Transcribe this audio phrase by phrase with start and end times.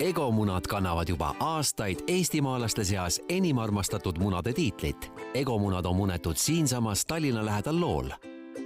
[0.00, 5.12] egomunad kannavad juba aastaid eestimaalaste seas enim armastatud munade tiitlit.
[5.34, 8.08] egomunad on munetud siinsamas Tallinna lähedal Lool.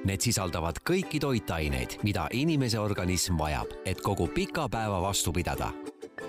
[0.04, 5.70] Need sisaldavad kõiki toitaineid, mida inimese organism vajab, et kogu pika päeva vastu pidada.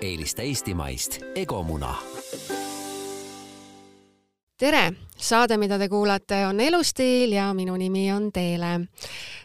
[0.00, 1.94] eelista eestimaist egomuna
[4.60, 8.78] tere, saade, mida te kuulate, on Elustiil ja minu nimi on Teele.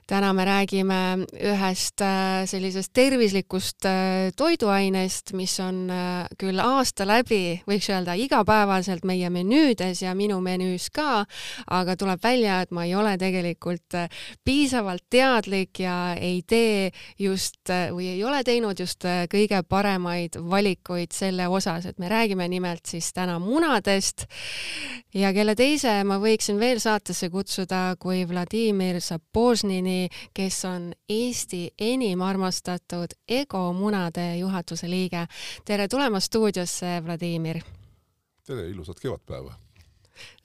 [0.05, 7.55] Täna me räägime ühest äh, sellisest tervislikust äh, toiduainest, mis on äh, küll aasta läbi,
[7.66, 11.23] võiks öelda igapäevaselt meie menüüdes ja minu menüüs ka,
[11.66, 13.97] aga tuleb välja, et ma ei ole tegelikult
[14.45, 21.49] piisavalt teadlik ja ei tee just või ei ole teinud just kõige paremaid valikuid selle
[21.49, 24.27] osas, et me räägime nimelt siis täna munadest
[25.17, 32.21] ja kelle teise ma võiksin veel saatesse kutsuda kui Vladimir Sapožnini, kes on Eesti enim
[32.21, 35.25] armastatud Ego munade juhatuse liige.
[35.65, 37.63] tere tulemast stuudiosse, Vladimir!
[38.45, 39.55] tere, ilusat kevadpäeva!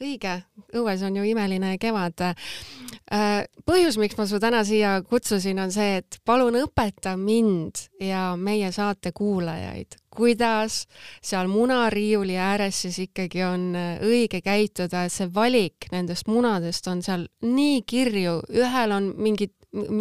[0.00, 0.38] õige,
[0.80, 2.24] õues on ju imeline kevad.
[2.24, 8.30] Äh, põhjus, miks ma su täna siia kutsusin, on see, et palun õpeta mind ja
[8.40, 10.84] meie saate kuulajaid, kuidas
[11.22, 17.02] seal munariiuli ääres siis ikkagi on äh, õige käituda, et see valik nendest munadest on
[17.06, 19.54] seal nii kirju, ühel on mingid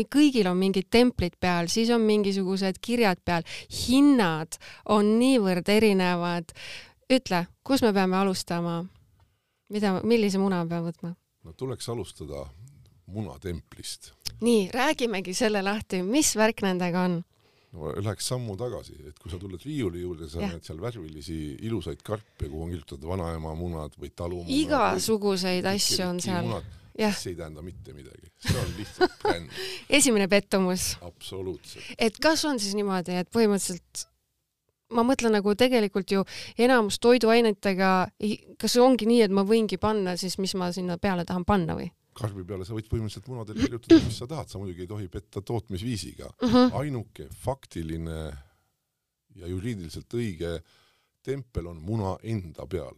[0.10, 4.58] kõigil on mingid templid peal, siis on mingisugused kirjad peal, hinnad
[4.90, 6.54] on niivõrd erinevad.
[7.10, 8.86] ütle, kus me peame alustama?
[9.70, 11.14] mida, millise muna peab võtma?
[11.44, 12.48] no tuleks alustada
[13.06, 14.14] munatemplist.
[14.42, 17.24] nii, räägimegi selle lahti, mis värk nendega on?
[17.76, 22.02] No läheks sammu tagasi, et kui sa tuled riiuli juurde, sa näed seal värvilisi ilusaid
[22.06, 24.54] karpe, kuhu on kirjutatud vanaema munad või talumunad.
[24.56, 26.54] igasuguseid või, asju on seal.
[27.00, 29.60] see ei tähenda mitte midagi, see on lihtsalt bränd
[30.00, 30.96] esimene pettumus.
[31.06, 31.94] absoluutselt.
[31.98, 34.08] et kas on siis niimoodi, et põhimõtteliselt
[34.98, 36.26] ma mõtlen nagu tegelikult ju
[36.58, 37.92] enamus toiduainetega,
[38.62, 41.92] kas ongi nii, et ma võingi panna siis, mis ma sinna peale tahan panna või?
[42.20, 45.42] Karbi peale sa võid põhimõtteliselt munadele kirjutada, mis sa tahad, sa muidugi ei tohi petta
[45.42, 46.30] tootmisviisiga.
[46.42, 46.56] Mhm.
[46.56, 46.78] -huh.
[46.82, 48.20] ainuke faktiline
[49.36, 50.60] ja juriidiliselt õige
[51.24, 52.96] tempel on muna enda peal,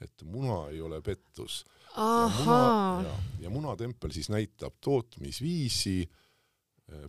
[0.00, 1.64] et muna ei ole pettus.
[1.96, 6.10] ja muna, ja, ja munatempel siis näitab tootmisviisi,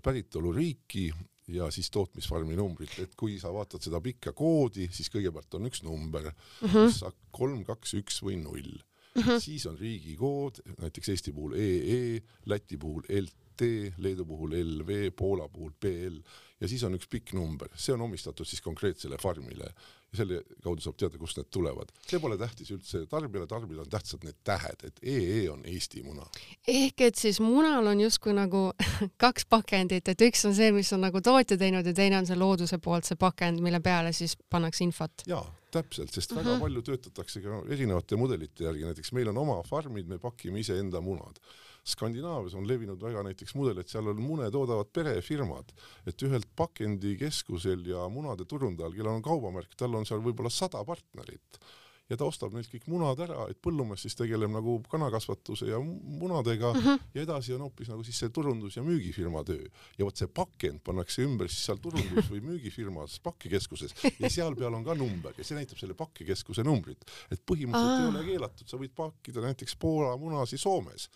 [0.04, 1.14] päritoluriiki
[1.48, 5.84] ja siis tootmisfarmi numbrit, et kui sa vaatad seda pikka koodi, siis kõigepealt on üks
[5.84, 7.14] number mm, -hmm.
[7.32, 8.80] kolm, kaks, üks või null
[9.16, 9.22] mm.
[9.22, 9.40] -hmm.
[9.40, 13.62] siis on riigikood, näiteks Eesti puhul EE, Läti puhul LT,
[13.98, 16.20] Leedu puhul LV, Poola puhul PL
[16.64, 20.84] ja siis on üks pikk number, see on omistatud siis konkreetsele farmile ja selle kaudu
[20.84, 21.92] saab teada, kust need tulevad.
[22.08, 26.28] see pole tähtis üldse tarbijale, tarbijale on tähtsad need tähed, et EE on Eesti muna.
[26.68, 28.64] ehk et siis munal on justkui nagu
[29.26, 32.40] kaks pakendit, et üks on see, mis on nagu tootja teinud ja teine on see
[32.40, 35.28] looduse poolt see pakend, mille peale siis pannakse infot.
[35.28, 36.44] jaa, täpselt, sest uh -huh.
[36.44, 36.64] väga mhm.
[36.68, 41.40] palju töötatakse ka erinevate mudelite järgi, näiteks meil on oma farmid, me pakime iseenda munad
[41.84, 45.74] Skandinaavias on levinud väga näiteks mudel, et seal on mune toodavad perefirmad,
[46.08, 51.60] et ühelt pakendikeskusel ja munade turundajal, kellel on kaubamärk, tal on seal võib-olla sada partnerit
[52.10, 56.74] ja ta ostab neilt kõik munad ära, et põllumees siis tegeleb nagu kanakasvatuse ja munadega
[56.74, 56.88] mhm.
[56.88, 57.10] -huh.
[57.16, 59.66] ja edasi on hoopis nagu siis see turundus- ja müügifirma töö.
[59.98, 64.74] ja vot see pakend pannakse ümber siis seal turundus- või müügifirmas pakkekeskuses ja seal peal
[64.74, 67.06] on ka number ja see näitab selle pakkekeskuse numbrit.
[67.32, 68.04] et põhimõtteliselt ah.
[68.04, 71.10] ei ole keelatud, sa võid pakkida näiteks Poola munasi Soomes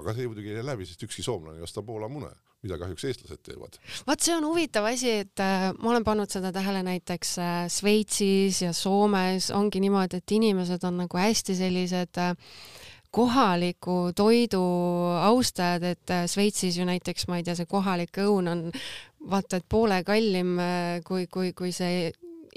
[0.00, 2.30] aga see muidugi ei lähe läbi, sest ükski soomlane ei osta Poola mune,
[2.62, 3.76] mida kahjuks eestlased teevad.
[4.06, 8.62] vot see on huvitav asi, et äh, ma olen pannud seda tähele näiteks äh, Šveitsis
[8.62, 12.34] ja Soomes ongi niimoodi, et inimesed on nagu hästi sellised äh,
[13.12, 14.62] kohaliku toidu
[15.20, 18.68] austajad, et Šveitsis ju näiteks, ma ei tea, see kohalik õun on
[19.28, 20.56] vaata et poole kallim
[21.04, 22.08] kui, kui, kui see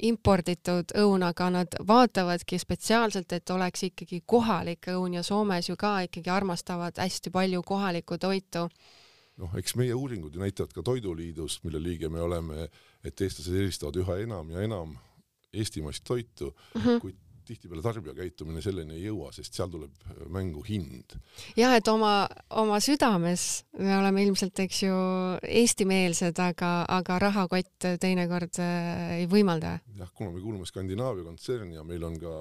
[0.06, 5.98] imporditud õun, aga nad vaatavadki spetsiaalselt, et oleks ikkagi kohalik õun ja Soomes ju ka
[6.06, 8.68] ikkagi armastavad hästi palju kohalikku toitu.
[9.42, 12.68] Noh, eks meie uuringud ju näitavad ka Toiduliidust, mille liige me oleme,
[13.04, 14.96] et eestlased eelistavad üha enam ja enam
[15.56, 17.00] eestimaist toitu mm, -hmm.
[17.00, 19.92] kuid tihtipeale tarbija käitumine selleni ei jõua, sest seal tuleb
[20.34, 21.14] mängu hind.
[21.56, 24.96] jah, et oma, oma südames me oleme ilmselt, eks ju,
[25.60, 29.78] eestimeelsed, aga, aga rahakott teinekord äh, ei võimalda.
[30.00, 32.34] jah, kuna me kuulume Skandinaavia kontserni ja meil on ka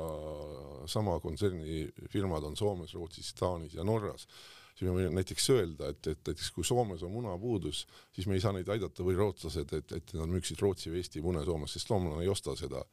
[0.90, 4.28] sama kontserni firmad on Soomes, Rootsis, Taanis ja Norras
[4.76, 7.86] siis me võime näiteks öelda, et, et näiteks kui Soomes on munapuudus,
[8.16, 11.24] siis me ei saa neid aidata või rootslased, et, et nad müüksid Rootsi või Eesti
[11.24, 12.84] mune Soomes, sest soomlane ei osta seda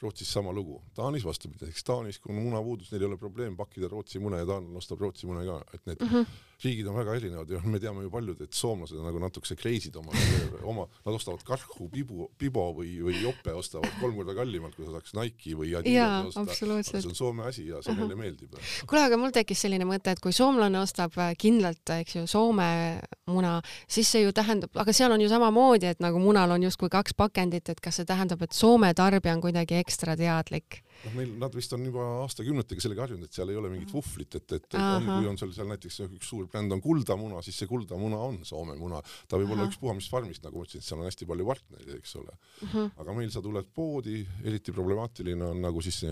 [0.00, 3.90] Rootsis sama lugu, Taanis vastupidi, näiteks Taanis, kui on munapuudus, neil ei ole probleem pakkida
[3.92, 6.38] Rootsi mune ja taanlane ostab Rootsi mune ka, et need mm -hmm.
[6.64, 9.96] Riigid on väga erinevad ja me teame ju paljud, et soomlased on nagu natukese crazy'd
[10.00, 10.12] oma,
[10.72, 14.96] oma, nad ostavad karhu, pibu, pibo või, või jope ostavad kolm korda kallimalt, kui sa
[14.96, 16.58] saaks Nike'i või Adidase osta.
[16.90, 18.08] see on Soome asi ja see uh -huh.
[18.08, 18.58] neile meeldib.
[18.86, 23.00] kuule, aga mul tekkis selline mõte, et kui soomlane ostab äh, kindlalt, eks ju, Soome
[23.26, 26.88] muna, siis see ju tähendab, aga seal on ju samamoodi, et nagu munal on justkui
[26.88, 30.82] kaks pakendit, et kas see tähendab, et Soome tarbija on kuidagi ekstra teadlik?
[31.04, 34.38] Noh, meil nad vist on juba aastakümnetega sellega harjunud, et seal ei ole mingit vuhvlit,
[34.40, 37.70] et, et on, kui on seal, seal näiteks üks suur bränd on kuldamuna, siis see
[37.70, 39.02] kuldamuna on Soome muna.
[39.28, 39.56] ta võib Aha.
[39.56, 42.72] olla ükspuha mis farmist, nagu ma ütlesin, seal on hästi palju partnereid, eks ole uh.
[42.72, 42.90] -huh.
[43.04, 46.02] aga meil sa tuled poodi, eriti problemaatiline on nagu siis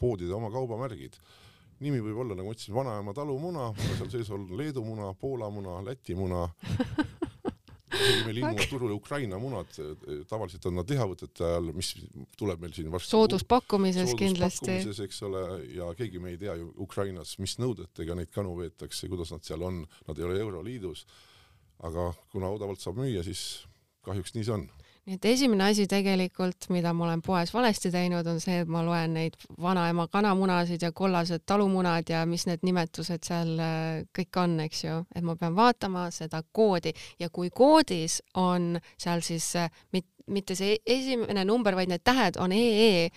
[0.00, 1.20] poodide oma kaubamärgid
[1.80, 5.78] nimi võib olla, nagu ma ütlesin, vanaema talumuna, seal sees on Leedu muna, Poola muna,
[5.84, 6.44] Läti muna
[8.00, 9.78] isegi meil ilmuvad turule Ukraina munad,
[10.30, 11.92] tavaliselt on nad lihavõtete ajal, mis
[12.40, 14.80] tuleb meil siin varsti sooduspakkumises kindlasti.
[15.06, 15.44] eks ole,
[15.76, 19.64] ja keegi me ei tea ju Ukrainas, mis nõudetega neid kanu veetakse, kuidas nad seal
[19.66, 21.06] on, nad ei ole Euroliidus.
[21.80, 23.64] aga kuna odavalt saab müüa, siis
[24.04, 24.66] kahjuks nii see on
[25.06, 28.82] nii et esimene asi tegelikult, mida ma olen poes valesti teinud, on see, et ma
[28.84, 34.58] loen neid vanaema kanamunasid ja kollased talumunad ja mis need nimetused seal äh, kõik on,
[34.66, 39.72] eks ju, et ma pean vaatama seda koodi ja kui koodis on seal siis äh,
[39.96, 43.08] mit, mitte see esimene number, vaid need tähed on EE,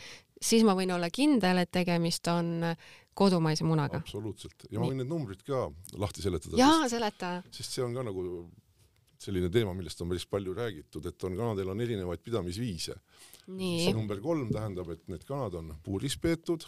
[0.44, 4.02] siis ma võin olla kindel, et tegemist on äh, kodumaise munaga.
[4.02, 5.68] absoluutselt ja ma võin need numbrid ka
[6.00, 6.58] lahti seletada.
[6.58, 7.36] jaa, seleta.
[7.54, 8.26] sest see on ka nagu
[9.24, 12.96] selline teema, millest on päris palju räägitud, et on, kanadel on erinevaid pidamisviise.
[13.94, 16.66] number kolm tähendab, et need kanad on puuris peetud,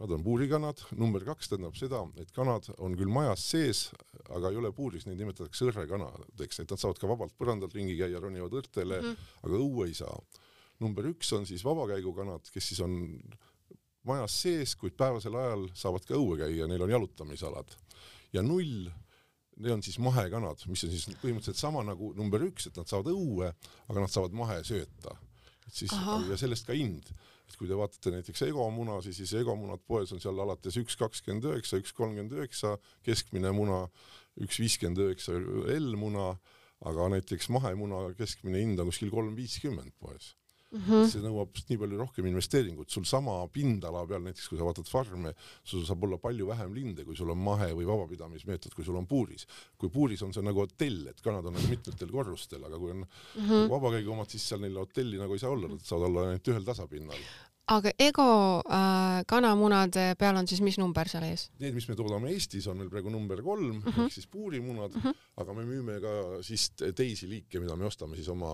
[0.00, 3.82] nad on puurikanad, number kaks tähendab seda, et kanad on küll majas sees,
[4.32, 8.22] aga ei ole puuris, neid nimetatakse õrrekanadeks, et nad saavad ka vabalt põrandal ringi käia,
[8.22, 9.34] ronivad õrtele mm, -hmm.
[9.44, 10.16] aga õue ei saa.
[10.80, 12.94] number üks on siis vabakäigukanad, kes siis on
[14.08, 17.76] majas sees, kuid päevasel ajal saavad ka õue käia, neil on jalutamisalad.
[18.32, 18.88] ja null
[19.60, 23.12] need on siis mahekanad, mis on siis põhimõtteliselt sama nagu number üks, et nad saavad
[23.12, 23.50] õue,
[23.88, 25.16] aga nad saavad mahesööta.
[25.66, 26.20] et siis Aha.
[26.30, 27.12] ja sellest ka hind,
[27.48, 30.78] et kui te vaatate näiteks Ego muna, siis, siis Ego munad poes on seal alates
[30.80, 32.76] üks kakskümmend üheksa, üks kolmkümmend üheksa,
[33.06, 33.84] keskmine muna
[34.40, 35.36] üks viiskümmend üheksa
[35.76, 36.32] L muna,
[36.88, 40.34] aga näiteks mahemuna keskmine hind on kuskil kolm viiskümmend poes
[40.70, 40.82] mm.
[40.86, 41.08] -hmm.
[41.10, 45.34] see nõuab nii palju rohkem investeeringut, sul sama pindala peal, näiteks kui sa vaatad farme,
[45.64, 49.06] sul saab olla palju vähem linde, kui sul on mahe- või vabapidamismeetod, kui sul on
[49.06, 49.46] puuris.
[49.78, 53.04] kui puuris on see nagu hotell, et kanad on nagu mitmetel korrustel, aga kui on
[53.04, 53.70] mm -hmm.
[53.70, 56.64] vabakäigu omad, siis seal neil hotelli nagu ei saa olla, nad saavad olla ainult ühel
[56.64, 57.18] tasapinnal
[57.70, 61.50] aga Ego äh, kanamunade peal on siis mis number seal ees?
[61.62, 64.04] Need, mis me toodame Eestis, on meil praegu number kolm mm -hmm.
[64.04, 65.14] ehk siis puurimunad mm, -hmm.
[65.36, 68.50] aga me müüme ka siis teisi liike, mida me ostame siis oma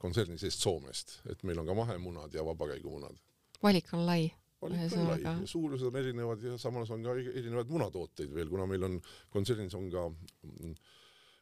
[0.00, 3.18] kontserni seest Soomest, et meil on ka mahemunad ja vabakäigumunad.
[3.62, 4.30] valik on lai
[4.62, 8.88] valik on lai suurused on erinevad ja samas on ka erinevaid munatooteid veel, kuna meil
[8.88, 9.00] on
[9.30, 10.74] kontsernis on ka mm,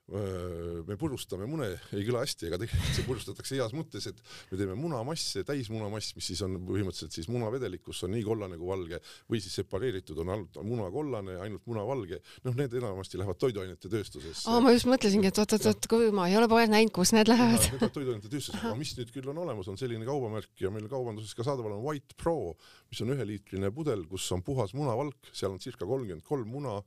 [0.09, 4.77] me purustame mune, ei kõla hästi, aga tegelikult see purustatakse heas mõttes, et me teeme
[4.79, 9.43] munamasse, täismunamass, mis siis on põhimõtteliselt siis munavedelik, kus on nii kollane kui valge või
[9.45, 12.23] siis separeeritud on ainult muna kollane ja ainult muna valge.
[12.47, 14.47] noh, need enamasti lähevad toiduainete tööstusesse.
[14.49, 17.69] aa, ma just mõtlesingi, et oot-oot-oot, kui ma ei ole poes näinud, kus need lähevad.
[17.75, 21.37] Need toiduainete tööstusesse, aga mis nüüd küll on olemas, on selline kaubamärk ja meil kaubanduses
[21.37, 22.55] ka saadaval on White Pro,
[22.89, 26.79] mis on üheliitrine pudel, kus on puhas munavalk, seal on circa kolmkümmend kolm muna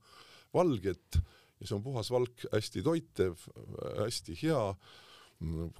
[0.57, 1.21] valget
[1.61, 3.45] ja see on puhas valk, hästi toitev,
[4.01, 4.61] hästi hea,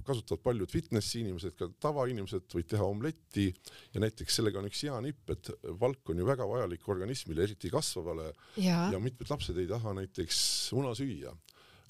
[0.06, 3.46] kasutavad paljud fitnessi inimesed, ka tavainimesed, võid teha omletti
[3.94, 7.70] ja näiteks sellega on üks hea nipp, et valk on ju väga vajalik organismile, eriti
[7.70, 10.40] kasvavale ja, ja mitmed lapsed ei taha näiteks
[10.78, 11.34] muna süüa.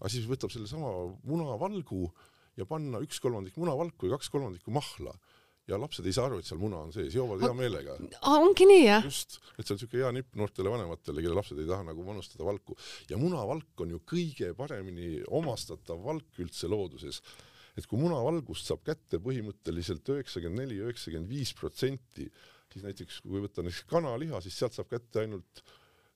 [0.00, 0.92] aga siis võtab sellesama
[1.28, 2.11] munavalgu
[2.61, 5.14] ja panna üks kolmandik munavalku ja kaks kolmandikku mahla
[5.71, 7.95] ja lapsed ei saa aru, et seal muna on sees, joovad hea meelega.
[8.33, 9.07] ongi nii, jah?
[9.07, 12.47] just, et see on niisugune hea nipp noortele vanematele, kelle lapsed ei taha nagu manustada
[12.49, 12.76] valku.
[13.11, 17.23] ja munavalk on ju kõige paremini omastatav valk üldse looduses.
[17.78, 22.26] et kui munavalgust saab kätte põhimõtteliselt üheksakümmend neli, üheksakümmend viis protsenti,
[22.73, 25.62] siis näiteks kui võtta näiteks kanaliha, siis sealt saab kätte ainult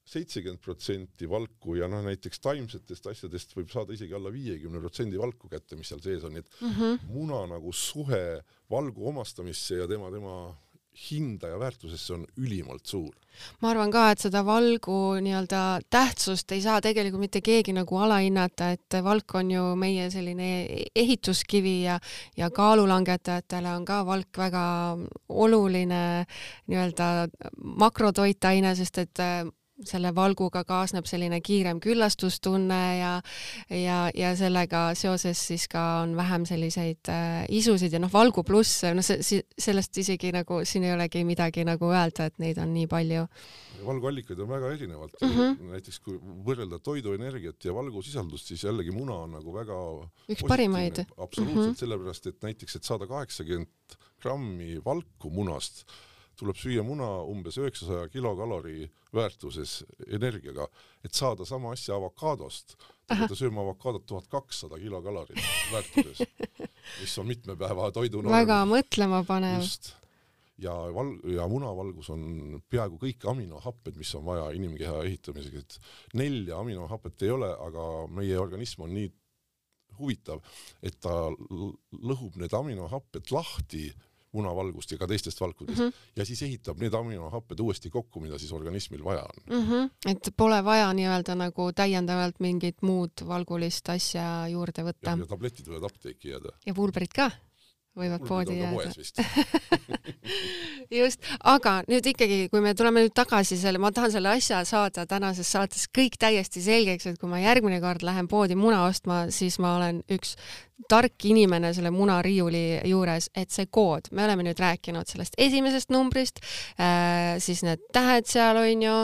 [0.07, 5.51] seitsekümmend protsenti valku ja noh, näiteks taimsetest asjadest võib saada isegi alla viiekümne protsendi valku
[5.51, 7.09] kätte, mis seal sees on, nii et mm -hmm.
[7.11, 10.37] muna nagu suhe valgu omastamisse ja tema, tema
[11.11, 13.15] hinda ja väärtusesse on ülimalt suur.
[13.61, 18.71] ma arvan ka, et seda valgu nii-öelda tähtsust ei saa tegelikult mitte keegi nagu alahinnata,
[18.73, 20.49] et valk on ju meie selline
[20.95, 21.99] ehituskivi ja,
[22.37, 24.65] ja kaalulangetajatele on ka valk väga
[25.29, 26.01] oluline
[26.67, 27.29] nii-öelda
[27.85, 29.25] makrotoitaine, sest et
[29.85, 33.11] selle valguga kaasneb selline kiirem küllastustunne ja
[33.71, 38.85] ja, ja sellega seoses siis ka on vähem selliseid äh, isusid ja noh, valgu pluss,
[38.97, 42.89] no see, sellest isegi nagu siin ei olegi midagi nagu öelda, et neid on nii
[42.91, 43.27] palju.
[43.87, 45.71] valguallikaid on väga erinevalt mm, -hmm.
[45.77, 46.19] näiteks kui
[46.49, 49.79] võrrelda toiduenergiat ja valgusisaldust, siis jällegi muna on nagu väga
[50.33, 51.05] üks parimaid.
[51.17, 51.81] absoluutselt mm, -hmm.
[51.85, 55.85] sellepärast et näiteks, et saada kaheksakümmend grammi valku munast
[56.37, 60.69] tuleb süüa muna umbes üheksasaja kilokalori väärtuses energiaga,
[61.05, 62.77] et saada sama asja avokaadost,
[63.07, 65.41] te peate sööma avokaadot tuhat kakssada kilokalorit
[65.73, 66.25] väärtuses,
[67.01, 68.35] mis on mitme päeva toidunorm.
[68.35, 69.63] väga mõtlemapanev.
[69.65, 69.95] just
[70.59, 76.61] ja val- ja munavalgus on peaaegu kõik aminohapped, mis on vaja inimkeha ehitamiseks, et nelja
[76.61, 79.11] aminohapet ei ole, aga meie organism on nii
[79.99, 80.43] huvitav,
[80.83, 81.13] et ta
[81.93, 83.89] lõhub need aminohapped lahti
[84.33, 86.13] munavalgust ja ka teistest valkudest mm -hmm.
[86.17, 89.67] ja siis ehitab need aminohapped uuesti kokku, mida siis organismil vaja on mm.
[89.71, 89.91] -hmm.
[90.11, 95.19] et pole vaja nii-öelda nagu täiendavalt mingit muud valgulist asja juurde võtta.
[95.19, 96.59] ja tabletid võivad apteeki jääda.
[96.67, 97.31] ja pulbrid ka
[97.97, 98.91] võivad poodi jääda.
[101.01, 105.07] just, aga nüüd ikkagi, kui me tuleme nüüd tagasi selle, ma tahan selle asja saada
[105.09, 109.59] tänases saates kõik täiesti selgeks, et kui ma järgmine kord lähen poodi muna ostma, siis
[109.63, 110.37] ma olen üks
[110.89, 116.43] tark inimene selle munariiuli juures, et see kood, me oleme nüüd rääkinud sellest esimesest numbrist
[116.77, 118.97] äh,, siis need tähed seal on ju,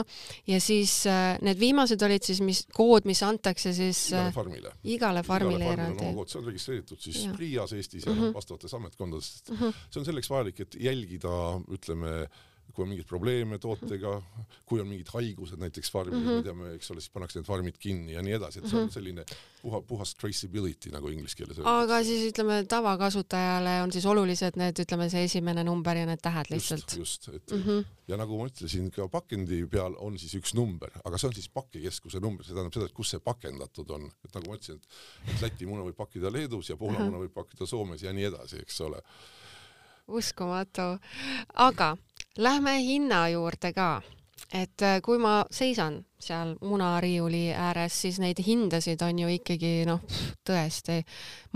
[0.53, 4.75] ja siis äh, need viimased olid siis, mis kood, mis antakse siis igale äh, farmile,
[4.95, 6.13] igale farmile eraldi.
[6.27, 8.33] see on registreeritud siis PRIA-s Eestis ja mm -hmm.
[8.37, 9.57] vastavates ametkondades mm.
[9.57, 9.83] -hmm.
[9.89, 11.35] see on selleks vajalik, et jälgida,
[11.73, 12.27] ütleme,
[12.73, 14.15] kui on mingeid probleeme tootega,
[14.65, 16.41] kui on mingid haigused näiteks farmides mm, -hmm.
[16.41, 18.87] me teame, eks ole, siis pannakse need farmid kinni ja nii edasi, et see on
[18.87, 18.93] mhm.
[18.93, 19.25] selline
[19.61, 21.83] puha, puhas traceability nagu inglise keeles öeldakse.
[21.83, 26.49] aga siis ütleme, tavakasutajale on siis olulised need, ütleme, see esimene number ja need tähed
[26.49, 26.97] lihtsalt.
[26.97, 27.85] just, just, et mm -hmm.
[28.07, 31.49] ja nagu ma ütlesin, ka pakendi peal on siis üks number, aga see on siis
[31.49, 35.41] pakkekeskuse number, see tähendab seda, et kus see pakendatud on, et nagu ma ütlesin, et,
[35.41, 37.11] Läti muna võib pakkida Leedus ja Poola -hmm.
[37.11, 39.01] muna võib pakkida Soomes ja nii edasi, eks ole
[40.07, 40.99] uskumatu.
[41.53, 41.97] aga
[42.37, 44.01] lähme hinna juurde ka.
[44.53, 50.01] et äh, kui ma seisan seal munariiuli ääres, siis neid hindasid on ju ikkagi noh,
[50.47, 51.01] tõesti,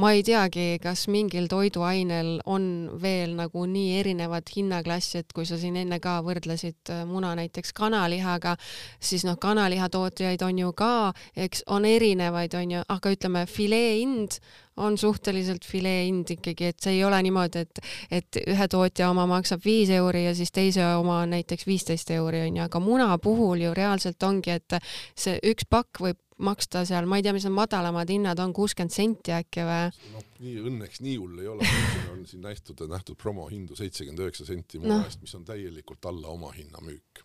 [0.02, 2.68] ma ei teagi, kas mingil toiduainel on
[3.02, 7.74] veel nagu nii erinevad hinnaklassi, et kui sa siin enne ka võrdlesid äh, muna näiteks
[7.78, 8.58] kanalihaga,
[9.00, 10.94] siis noh, kanalihatootjaid on ju ka,
[11.36, 14.42] eks on erinevaid, on ju, aga ütleme, filee hind
[14.78, 17.80] on suhteliselt filee hind ikkagi, et see ei ole niimoodi, et,
[18.20, 22.44] et ühe tootja oma maksab viis euri ja siis teise oma on näiteks viisteist euri
[22.46, 24.78] onju, aga muna puhul ju reaalselt ongi, et
[25.18, 28.94] see üks pakk võib maksta seal, ma ei tea, mis need madalamad hinnad on, kuuskümmend
[28.94, 29.90] senti äkki või?
[30.14, 31.70] noh, nii õnneks nii hull ei ole,
[32.14, 36.84] on siin nähtud, nähtud promohindu seitsekümmend üheksa senti eest no., mis on täielikult alla omahinna
[36.86, 37.24] müük.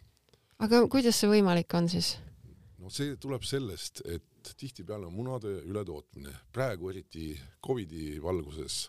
[0.65, 2.15] aga kuidas see võimalik on siis?
[2.81, 7.31] no see tuleb sellest, et tihtipeale on munade ületootmine, praegu eriti
[7.65, 8.87] Covidi valguses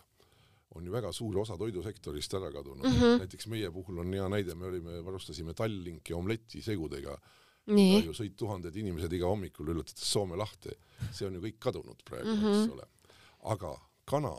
[0.74, 2.98] on ju väga suur osa toidusektorist ära kadunud mm.
[2.98, 3.18] -hmm.
[3.22, 7.18] näiteks meie puhul on hea näide, me olime, varustasime Tallinki omletisegudega
[7.72, 8.04] nii.
[8.08, 10.76] ju sõid tuhanded inimesed iga hommikul ületates Soome lahte.
[11.12, 12.62] see on ju kõik kadunud praegu mm, -hmm.
[12.64, 12.86] eks ole.
[13.54, 14.32] aga kana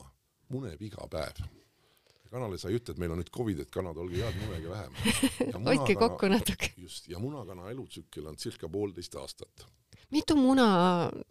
[0.50, 1.42] muneb iga päev.
[2.30, 4.92] kanale sa ei ütle, et meil on nüüd Covid, et kanad, olge head, munege vähem.
[5.70, 6.74] hoidke kokku natuke.
[6.78, 9.68] just, ja munakana elutsükkel on circa poolteist aastat.
[10.12, 10.68] mitu muna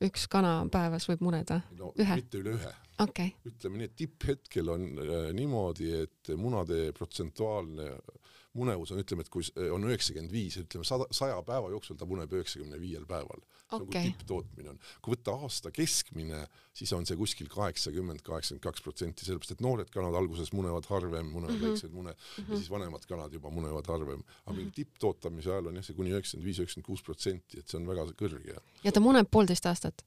[0.03, 1.93] üks kana päevas võib muneda no,?
[1.99, 2.17] ühe?
[2.17, 3.31] mitte üle ühe okay..
[3.47, 8.24] ütleme nii, et tipphetkel on äh, niimoodi, et munade protsentuaalne äh,
[8.55, 9.45] munevus on, ütleme, et kui
[9.75, 13.43] on üheksakümmend viis, ütleme sada, saja päeva jooksul ta muneb üheksakümne viiel päeval.
[13.65, 14.05] see on okay.
[14.05, 14.79] kui tipptootmine on.
[15.03, 16.45] kui võtta aasta keskmine,
[16.77, 21.33] siis on see kuskil kaheksakümmend, kaheksakümmend kaks protsenti, sellepärast et noored kanad alguses munevad harvem,
[21.33, 21.75] munevad mm -hmm.
[21.75, 22.51] väikseid mune mm -hmm.
[22.51, 24.23] ja siis vanemad kanad juba munevad harvem.
[24.47, 24.75] aga mm -hmm.
[24.75, 28.07] tipptootamise ajal on jah, see kuni üheksakümmend viis, üheksakümmend kuus protsenti, et see on väga
[28.23, 28.59] kõrge.
[28.85, 30.07] ja ta muneb poolteist aastat?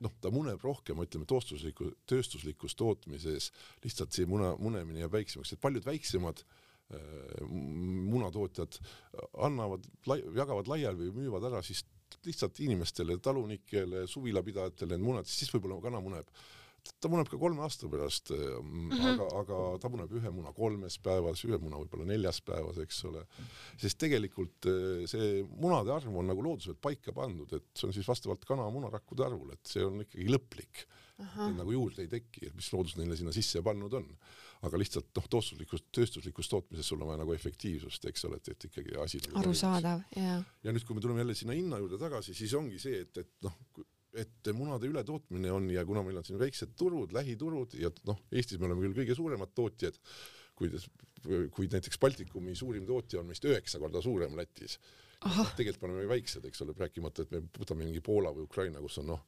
[0.00, 3.52] noh, ta muneb rohkem, ütleme, toostusliku, tööstuslikus tootmises,
[3.84, 6.63] lihtsalt see muna, munemine jääb väiksemaks, et paljud väiksemad Äh,
[7.48, 8.76] munatootjad
[9.46, 9.86] annavad,
[10.36, 11.84] jagavad laiali või müüvad ära siis
[12.24, 16.28] lihtsalt inimestele, talunikele, suvilapidajatele need munad, siis võib-olla kana muneb
[17.00, 19.06] ta muneb ka kolme aasta pärast mm, -hmm.
[19.14, 23.24] aga, aga ta muneb ühe muna kolmes päevas, ühe muna võib-olla neljas päevas, eks ole.
[23.80, 28.08] sest tegelikult äh, see munade arv on nagu looduselt paika pandud, et see on siis
[28.08, 30.84] vastavalt kana munarakkude arvule, et see on ikkagi lõplik.
[31.56, 34.08] nagu juurde ei teki, et mis loodus neile sinna sisse pannud on
[34.64, 38.68] aga lihtsalt noh, tootluslikus, tööstuslikus tootmises sul on vaja nagu efektiivsust, eks ole, et, et
[38.70, 40.38] ikkagi asi nagu arusaadav, jaa.
[40.64, 43.34] ja nüüd, kui me tuleme jälle sinna hinna juurde tagasi, siis ongi see, et, et
[43.46, 43.58] noh,
[44.14, 48.60] et munade ületootmine on ja kuna meil on siin väiksed turud, lähiturud ja noh, Eestis
[48.60, 49.98] me oleme küll kõige suuremad tootjad,
[50.54, 50.78] kuid
[51.54, 54.78] kui näiteks Baltikumi suurim tootja on meist üheksa korda suurem Lätis.
[55.56, 58.98] tegelikult me oleme väiksed, eks ole, rääkimata, et me võtame mingi Poola või Ukraina, kus
[59.00, 59.22] on noh,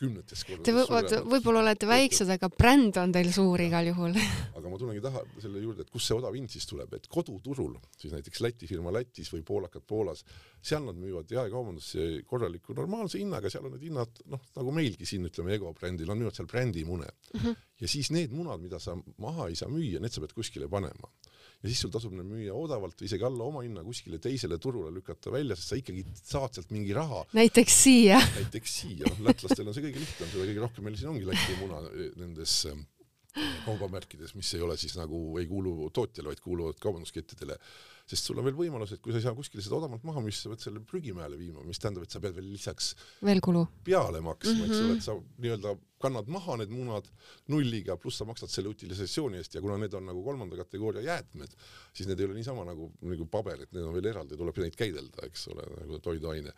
[0.00, 0.74] kümnetes kordades Te
[1.20, 4.16] võ võib-olla olete väiksed, aga bränd on teil suur igal juhul
[4.58, 7.76] aga ma tulengi taha selle juurde, et kust see odav hind siis tuleb, et koduturul,
[8.00, 10.24] siis näiteks Läti firma Lätis või poolakad Poolas,
[10.62, 15.28] seal nad müüvad jaekaubandusse korraliku normaalse hinnaga, seal on need hinnad noh, nagu meilgi siin
[15.28, 17.40] ütleme Ego brändil, nad müüvad seal brändimune mm.
[17.40, 17.66] -hmm.
[17.84, 21.12] ja siis need munad, mida sa maha ei saa müüa, need sa pead kuskile panema
[21.60, 25.56] ja siis sul tasub need müüa odavalt isegi alla omahinna kuskile teisele turule lükata välja,
[25.58, 27.24] sest sa ikkagi saad sealt mingi raha.
[27.36, 28.20] näiteks siia.
[28.38, 31.58] näiteks siia, noh lätlastel on see kõige lihtsam, seda kõige rohkem meil siin ongi Läti
[31.60, 32.80] muna eh, nendes eh,
[33.66, 37.58] kaubamärkides, mis ei ole siis nagu, ei kuulu tootjale, vaid kuuluvad kaubanduskettidele
[38.10, 40.34] sest sul on veel võimalus, et kui sa ei saa kuskile seda odavamalt maha müüa,
[40.34, 42.92] siis sa pead selle prügimäele viima, mis tähendab, et sa pead veel lisaks
[43.26, 44.72] veel kulu peale maksma mm, -hmm.
[44.72, 47.10] eks ole, et sa nii-öelda kannad maha need munad
[47.52, 51.54] nulliga, pluss sa maksad selle utilisatsiooni eest ja kuna need on nagu kolmanda kategooria jäätmed,
[51.92, 54.78] siis need ei ole niisama nagu, nagu paber, et need on veel eraldi, tuleb neid
[54.80, 56.54] käidelda, eks ole, nagu toiduaine.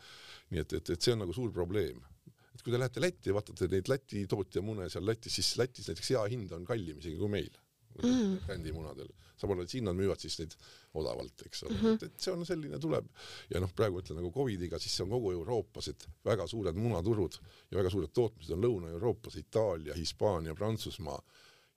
[0.53, 2.01] nii et, et, et see on nagu suur probleem
[2.53, 5.89] et kui te lähete Lätti ja vaatate neid Läti tootja mune seal Lätis, siis Lätis
[5.89, 7.51] näiteks hea hind on kallim isegi kui meil
[8.03, 8.39] mm.
[8.47, 9.11] brändimunadel.
[9.37, 10.57] samal ajal siin nad müüvad siis neid
[10.95, 11.95] odavalt, eks ole mm, -hmm.
[11.95, 13.07] et, et see on selline tuleb
[13.51, 17.39] ja noh, praegu ütlen nagu Covidiga, siis see on kogu Euroopas, et väga suured munaturud
[17.71, 21.21] ja väga suured tootmised on Lõuna-Euroopas, Itaalia, Hispaania, Prantsusmaa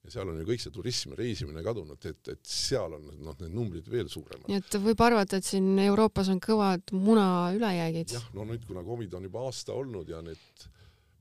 [0.06, 3.36] ja seal on ju kõik see turism ja reisimine kadunud, et, et seal on noh,
[3.40, 4.48] need numbrid veel suuremad.
[4.52, 8.14] nii et võib arvata, et siin Euroopas on kõvad muna ülejäägid?
[8.18, 10.68] jah, no nüüd, kuna Covid on juba aasta olnud ja need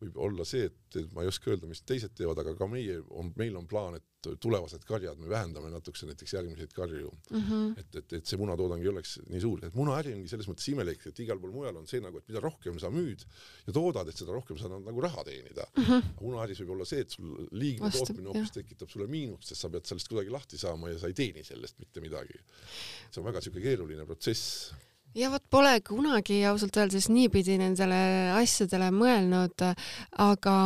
[0.04, 3.32] võib olla see, et ma ei oska öelda, mis teised teevad, aga ka meie on,
[3.38, 4.04] meil on plaan, et
[4.40, 7.40] tulevased karjad me vähendame natukese näiteks järgmiseid karju mm.
[7.40, 7.72] -hmm.
[7.80, 11.06] et, et, et see munatoodang ei oleks nii suur, et munaäri ongi selles mõttes imelik,
[11.10, 13.26] et igal pool mujal on see nagu, et mida rohkem sa müüd
[13.66, 15.84] ja toodad, et seda rohkem sa nagu raha teenida mm.
[15.84, 16.14] -hmm.
[16.22, 19.70] munaäris võib olla see, et sul liigne Vastu, tootmine hoopis tekitab sulle miinust, sest sa
[19.70, 22.40] pead sellest kuidagi lahti saama ja sa ei teeni sellest mitte midagi.
[23.10, 24.72] see on väga siuke keeruline protsess
[25.14, 27.98] ja vot pole kunagi ausalt öeldes niipidi nendele
[28.38, 29.66] asjadele mõelnud,
[30.24, 30.56] aga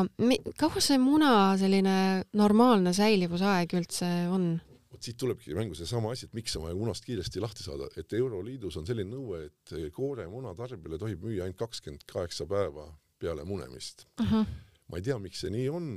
[0.60, 1.98] kaua see muna selline
[2.38, 4.50] normaalne säilivusaeg üldse on?
[4.92, 8.12] vot siit tulebki mängu seesama asi, et miks on vaja munast kiiresti lahti saada, et
[8.16, 12.88] Euroliidus on selline nõue, et kooremuna tarbijale tohib müüa ainult kakskümmend kaheksa päeva
[13.18, 14.24] peale munemist uh.
[14.24, 14.34] Mhm.
[14.34, 14.64] -huh.
[14.88, 15.92] ma ei tea, miks see nii on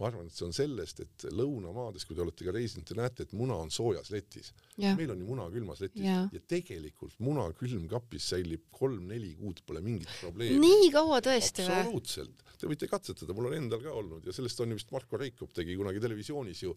[0.00, 3.26] ma arvan, et see on sellest, et lõunamaades, kui te olete ka reisinud, te näete,
[3.26, 4.52] et muna on soojas letis.
[4.80, 9.82] meil on ju muna külmas letis ja, ja tegelikult muna külmkapis säilib kolm-neli kuud, pole
[9.84, 10.56] mingit probleemi.
[10.62, 11.76] nii kaua tõesti või?
[11.76, 15.20] absoluutselt, te võite katsetada, mul on endal ka olnud ja sellest on ju vist Marko
[15.20, 16.74] Reikop tegi kunagi televisioonis ju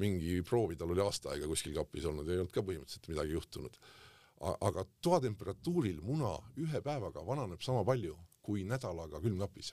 [0.00, 3.80] mingi proovi, tal oli aasta aega kuskil kapis olnud, ei olnud ka põhimõtteliselt midagi juhtunud.
[4.40, 9.72] aga toatemperatuuril muna ühe päevaga vananeb sama palju kui nädalaga külmkapis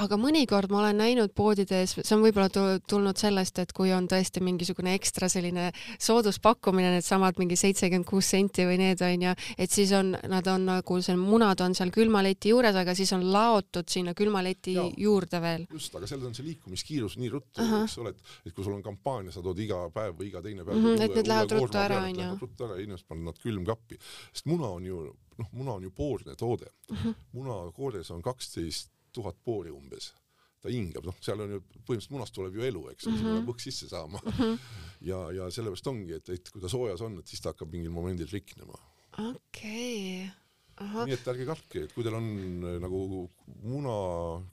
[0.00, 2.48] aga mõnikord ma olen näinud poodides, see on võib-olla
[2.88, 5.70] tulnud sellest, et kui on tõesti mingisugune ekstra selline
[6.02, 10.98] sooduspakkumine, needsamad mingi seitsekümmend kuus senti või need onju, et siis on, nad on nagu
[11.04, 15.66] see munad on seal külmaleti juures, aga siis on laotud sinna külmaleti ja, juurde veel.
[15.72, 18.84] just, aga seal on see liikumiskiirus nii ruttu, eks ole, et, et kui sul on
[18.84, 20.88] kampaania, sa tood iga päev või iga teine päev mm.
[20.88, 22.30] -hmm, et need lähevad ruttu ära onju.
[22.40, 24.00] ruttu ära, inimesed panevad nad külmkappi,
[24.32, 25.04] sest muna on ju
[25.38, 26.96] noh, muna on ju poorne toode mm.
[26.96, 27.14] -hmm.
[27.32, 30.12] munakoores on kaksteist tuhat poori umbes
[30.62, 33.38] ta hingab, noh, seal on ju põhimõtteliselt munast tuleb ju elu, eks mm -hmm., sinna
[33.40, 34.36] peab õhk sisse saama mm.
[34.36, 34.60] -hmm.
[35.08, 37.90] ja, ja sellepärast ongi, et, et kui ta soojas on, et siis ta hakkab mingil
[37.90, 38.78] momendil riknema.
[39.18, 40.28] okei
[40.78, 41.08] okay..
[41.08, 42.30] nii et ärge kartke, et kui teil on
[42.68, 43.02] äh, nagu
[43.66, 43.96] muna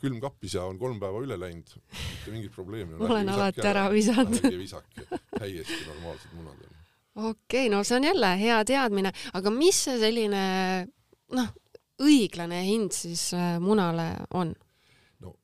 [0.02, 2.98] külmkapis ja on kolm päeva üle läinud, mitte mingit probleemi.
[2.98, 4.42] olen alati ära visanud.
[4.42, 6.78] ärge visake, täiesti normaalsed munad on.
[7.30, 10.44] okei okay,, no see on jälle hea teadmine, aga mis see selline
[11.38, 11.54] noh,
[12.04, 14.54] õiglane hind siis äh, munale on
[15.24, 15.36] no.?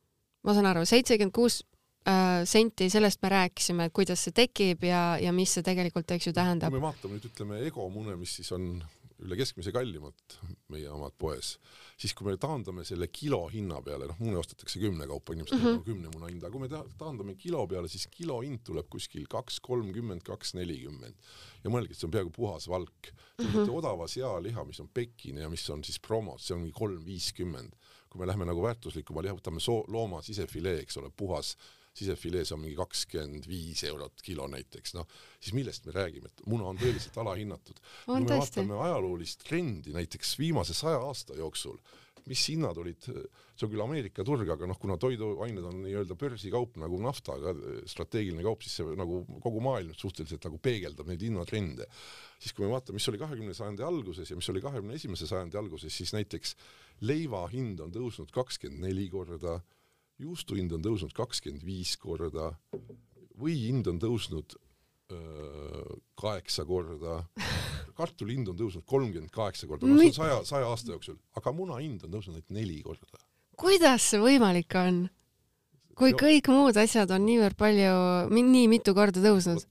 [0.43, 1.61] ma saan aru, seitsekümmend kuus
[2.07, 6.29] äh, senti, sellest me rääkisime, et kuidas see tekib ja, ja mis see tegelikult, eks
[6.29, 6.73] ju, tähendab.
[6.73, 8.77] kui me vaatame nüüd ütleme Ego mune, mis siis on
[9.25, 10.37] üle keskmise kallimad
[10.73, 11.55] meie omad poes,
[11.97, 15.65] siis kui me taandame selle kilo hinna peale, noh, mune ostetakse kümne kaupa, inimesed mm
[15.65, 15.83] -hmm.
[15.85, 19.59] kümne muna hinda, kui me ta taandame kilo peale, siis kilo hind tuleb kuskil kaks
[19.59, 21.15] kolmkümmend, kaks nelikümmend
[21.63, 23.11] ja mõelge, et see on peaaegu puhas valk.
[23.39, 23.71] Mm -hmm.
[23.71, 27.73] odava sealiha, mis on pekine ja mis on siis promos, see ongi kolm viiskümmend.
[28.09, 31.57] kui me läheme nagu väärtuslikuma liha, võtame soo-, looma sisefilee, eks ole, puhas
[31.95, 35.07] sisefilees on mingi kakskümmend viis eurot kilo näiteks, noh,
[35.39, 37.79] siis millest me räägime, et muna on tõeliselt alahinnatud.
[38.05, 38.61] kui me tõesti.
[38.61, 41.79] vaatame ajaloolist trendi näiteks viimase saja aasta jooksul,
[42.25, 46.79] mis hinnad olid, see on küll Ameerika turg, aga noh, kuna toiduained on nii-öelda börsikaup
[46.81, 47.35] nagu nafta,
[47.89, 51.85] strateegiline kaup, siis see nagu kogu maailm suhteliselt nagu peegeldab neid hinnatrende.
[52.41, 55.57] siis kui me vaatame, mis oli kahekümne sajandi alguses ja mis oli kahekümne esimese sajandi
[55.61, 56.55] alguses, siis näiteks
[57.05, 59.59] leiva hind on tõusnud kakskümmend neli korda,
[60.21, 62.53] juustu hind on tõusnud kakskümmend viis korda,
[63.39, 64.55] või hind on tõusnud
[66.17, 67.19] kaheksa korda,
[67.99, 71.53] kartuli hind on tõusnud kolmkümmend kaheksa korda, noh see on saja, saja aasta jooksul, aga
[71.55, 73.21] muna hind on tõusnud ainult neli korda.
[73.59, 75.05] kuidas see võimalik on?
[75.95, 76.19] kui jo.
[76.19, 77.93] kõik muud asjad on niivõrd palju,
[78.33, 79.63] nii mitu korda tõusnud?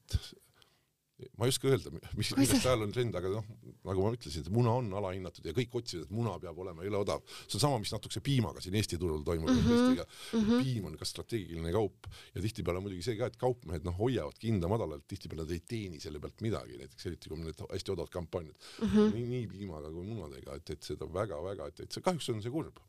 [1.44, 3.48] Ma ei oska öelda, mis, millest ajal on trend, aga noh,
[3.84, 7.02] nagu ma ütlesin, et muna on alahinnatud ja kõik otsivad, et muna peab olema jõle
[7.02, 7.24] odav.
[7.44, 9.60] see on sama, mis natukese piimaga siin Eesti turul toimub mm.
[9.66, 10.00] -hmm.
[10.32, 10.62] Mm -hmm.
[10.64, 14.68] piim on ka strateegiline kaup ja tihtipeale muidugi see ka, et kaupmehed noh, hoiavadki hinda
[14.68, 18.10] madalalt, tihtipeale nad ei teeni selle pealt midagi, näiteks eriti kui on need hästi odavad
[18.10, 18.88] kampaaniad mm.
[18.88, 19.14] -hmm.
[19.14, 22.50] nii, nii piimaga kui munadega, et, et seda väga-väga, et, et see kahjuks on see
[22.50, 22.80] kurb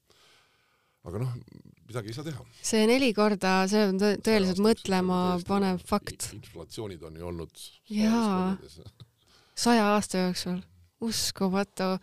[1.05, 1.33] aga noh,
[1.85, 2.45] midagi ei saa teha.
[2.65, 6.31] see neli korda, see on tõ tõeliselt mõtlema panev fakt.
[6.37, 8.55] inflatsioonid on ju olnud jaa,
[9.55, 10.59] saja aasta jooksul,
[11.05, 11.95] uskumatu.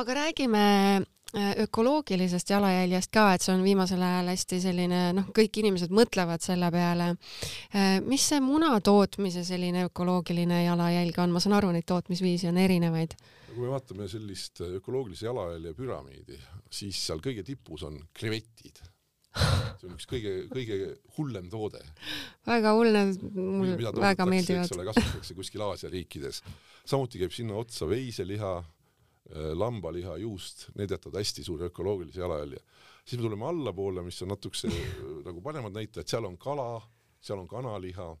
[0.00, 0.64] aga räägime
[1.02, 6.44] äh, ökoloogilisest jalajäljest ka, et see on viimasel ajal hästi selline, noh, kõik inimesed mõtlevad
[6.44, 7.14] selle peale.
[7.74, 12.62] Äh, mis see muna tootmise selline ökoloogiline jalajälg on, ma saan aru, neid tootmisviisi on
[12.62, 13.18] erinevaid
[13.56, 16.36] kui me vaatame sellist ökoloogilise jalajälje püramiidi,
[16.72, 18.82] siis seal kõige tipus on krevetid.
[19.36, 20.76] see on üks kõige, kõige
[21.16, 21.80] hullem toode.
[22.46, 24.72] väga hull, need mulle väga meeldivad.
[24.90, 26.42] kasvatatakse kuskil Aasia riikides.
[26.84, 32.60] samuti käib sinna otsa veiseliha, äh, lambaliha, juust, need jätavad hästi suure ökoloogilise jalajälje.
[33.04, 34.72] siis me tuleme allapoole, mis on natukese
[35.24, 36.80] nagu paremad näitajad, seal on kala,
[37.20, 38.12] seal on kanaliha,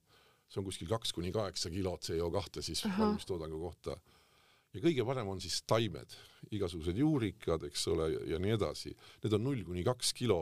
[0.48, 3.96] see on kuskil kaks kuni kaheksa kilo CO kahte siis valmistoodangu kohta
[4.76, 6.14] ja kõige parem on siis taimed,
[6.52, 8.92] igasugused juurikad, eks ole, ja nii edasi.
[9.24, 10.40] Need on null kuni kaks kilo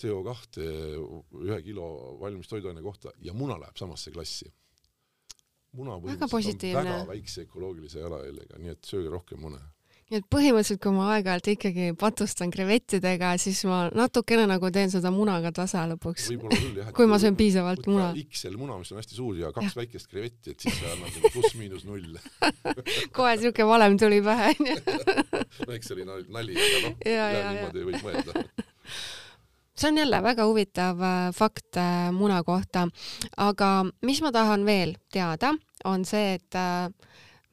[0.00, 1.86] CO kahte ühe kilo
[2.18, 4.50] valmis toiduaine kohta ja muna läheb samasse klassi.
[5.74, 9.58] muna põhimõtteliselt on väga väikse ökoloogilise jalajäljega, nii et sööge rohkem mune
[10.12, 15.12] nii et põhimõtteliselt, kui ma aeg-ajalt ikkagi patustan krevettidega, siis ma natukene nagu teen seda
[15.14, 16.28] munaga tasa lõpuks.
[16.96, 18.10] kui ma söön piisavalt muna.
[18.20, 19.80] XL muna, mis on hästi suur ja kaks ja.
[19.80, 22.20] väikest krevetti, et siis see annab pluss-miinus null
[23.16, 24.78] kohe siuke valem tuli pähe onju.
[25.66, 28.46] no eks see oli nali, aga noh, niimoodi võib mõelda
[29.74, 32.86] see on jälle väga huvitav äh, fakt äh, muna kohta,
[33.36, 36.92] aga mis ma tahan veel teada, on see, et äh,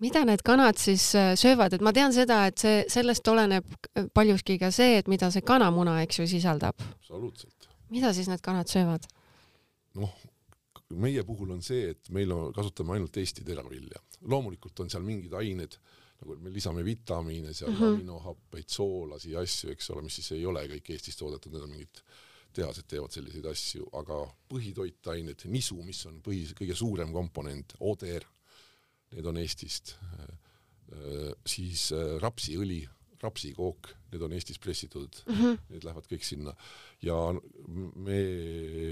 [0.01, 3.67] mida need kanad siis äh, söövad, et ma tean seda, et see, sellest oleneb
[4.15, 6.81] paljuski ka see, et mida see kanamuna, eks ju, sisaldab.
[6.95, 7.69] absoluutselt.
[7.93, 9.05] mida siis need kanad söövad?
[9.99, 10.13] noh,
[10.97, 14.01] meie puhul on see, et meil on, kasutame ainult Eesti teravilja.
[14.21, 15.77] loomulikult on seal mingid ained,
[16.21, 17.95] nagu me lisame vitamiine seal mm, -hmm.
[17.95, 22.03] aminohappeid, soolasi asju, eks ole, mis siis ei ole kõik Eestis toodetud, need on mingid
[22.53, 24.17] tehased teevad selliseid asju, aga
[24.51, 28.25] põhitoitained, nisu, mis on põhi, kõige suurem komponent, ODR
[29.15, 29.95] need on Eestist.
[31.47, 32.81] siis äh, rapsiõli,
[33.21, 35.59] rapsikook, need on Eestis pressitud mm, -hmm.
[35.69, 36.53] need lähevad kõik sinna
[37.01, 37.15] ja
[37.95, 38.19] me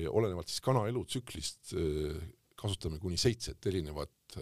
[0.08, 2.16] olenevalt siis kana elutsüklist äh,
[2.56, 4.38] kasutame kuni seitset erinevat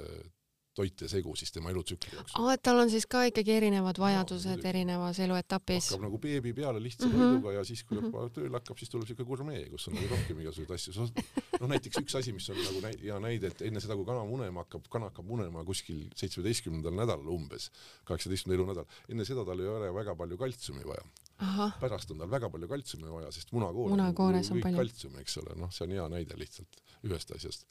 [0.77, 2.43] äh, toite segu siis tema elutsükli jooksul.
[2.43, 5.89] aa, et tal on siis ka ikkagi erinevad vajadused no, erinevas eluetapis.
[5.91, 7.33] hakkab nagu beebi peale lihtsa mm -hmm.
[7.33, 8.31] toiduga ja siis, kui mm -hmm.
[8.35, 11.07] tööle hakkab, siis tuleb siuke gurmee, kus on nagu rohkem igasuguseid asju.
[11.61, 14.25] noh, näiteks üks asi, mis on nagu näi hea näide, et enne seda, kui kana
[14.25, 17.71] munema hakkab, kana hakkab munema kuskil seitsmeteistkümnendal nädalal umbes,
[18.05, 21.05] kaheksateistkümnenda elunädal, enne seda tal ei ole väga palju kaltsiumi vaja.
[21.37, 21.71] Aha.
[21.79, 25.53] pärast on tal väga palju kaltsiumi vaja, sest munakoor munakoores on palju kaltsiumi, eks ole,
[25.55, 27.67] noh, see on hea näide lihtsalt ühest asjast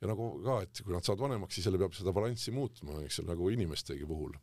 [0.00, 3.20] ja nagu ka, et kui nad saavad vanemaks, siis jälle peab seda balanssi muutma, eks
[3.22, 4.36] ole, nagu inimestegi puhul.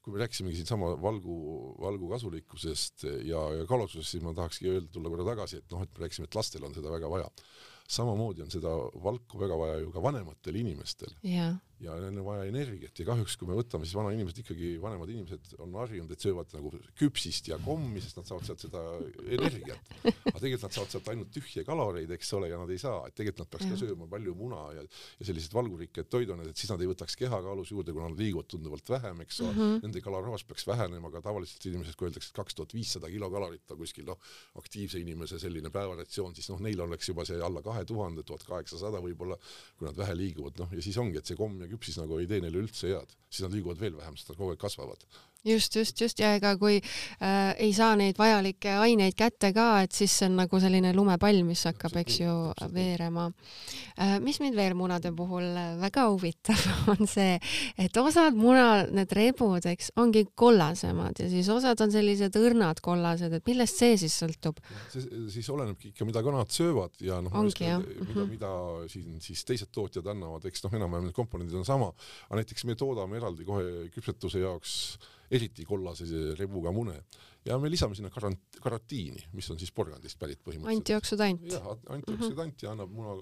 [0.00, 1.34] kui me rääkisimegi siinsama valgu,
[1.76, 5.92] valgu kasulikkusest ja, ja kaalutlusest, siis ma tahakski öelda, tulla korra tagasi, et noh, et
[5.92, 7.28] me rääkisime, et lastel on seda väga vaja.
[7.90, 8.70] samamoodi on seda
[9.04, 13.36] valku väga vaja ju ka vanematel inimestel yeah ja neil on vaja energiat ja kahjuks,
[13.40, 17.56] kui me võtame, siis vanainimesed ikkagi, vanemad inimesed on harjunud, et söövad nagu küpsist ja
[17.64, 18.82] kommi, sest nad saavad sealt seda
[19.24, 19.94] energiat.
[20.04, 23.16] aga tegelikult nad saavad sealt ainult tühje kaloreid, eks ole, ja nad ei saa, et
[23.16, 24.84] tegelikult nad peaks ka sööma palju muna ja,
[25.20, 28.92] ja sellised valgurikkaid toiduained, et siis nad ei võtaks kehakaalus juurde, kuna nad liiguvad tunduvalt
[28.96, 32.36] vähem, eks ole mm -hmm., nende kaloraaž peaks vähenema, aga tavaliselt inimesed, kui öeldakse, et
[32.42, 34.20] kaks tuhat viissada kilokalorit on kuskil noh,
[34.60, 39.00] aktiivse inimese selline päevaratsioon, siis noh, neil oleks juba see alla kahe tuhande, tuhat kaheksasada
[39.00, 39.38] võib-olla,
[39.78, 42.28] kui nad vähe liiguvad, noh, ja siis ongi, et see komm ja küpsis nagu ei
[42.30, 45.06] tee neile üldse head, siis nad liiguvad veel vähem, sest nad kogu aeg kasvavad
[45.44, 46.20] just, just, just.
[46.20, 50.38] Ja ega kui äh, ei saa neid vajalikke aineid kätte ka, et siis see on
[50.42, 52.34] nagu selline lumepall, mis hakkab, eks ju,
[52.74, 53.28] veerema.
[54.00, 54.18] Äh,.
[54.22, 55.46] mis mind veel munade puhul
[55.80, 56.60] väga huvitab,
[56.94, 57.36] on see,
[57.80, 63.32] et osad muna, need rebud, eks, ongi kollasemad ja siis osad on sellised õrnad kollased,
[63.36, 64.60] et millest see siis sõltub?
[64.90, 68.52] siis olenebki ikka, mida kanad söövad ja noh, mida, mida, mida
[68.92, 71.90] siin siis teised tootjad annavad, eks noh, enam-vähem need komponendid on sama,
[72.28, 74.76] aga näiteks me toodame eraldi kohe küpsetuse jaoks
[75.30, 76.06] eriti kollase
[76.38, 76.96] rebuga mune
[77.46, 80.80] ja me lisame sinna karant-, karatiini, mis on siis porgandist pärit põhimõtteliselt.
[80.82, 81.44] antioksüdant.
[81.52, 82.64] jah, antioksüdant mm -hmm.
[82.64, 83.16] ja annab muna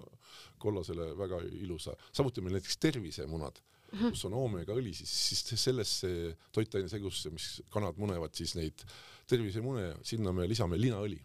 [0.58, 3.60] kollasele väga ilusa, samuti meil näiteks tervisemunad
[3.92, 4.10] mm, -hmm.
[4.10, 8.86] kus on oomegaõli, siis, siis sellesse toitainesegusse, mis kanad munevad, siis neid
[9.26, 11.20] tervisemune, sinna me lisame linaõli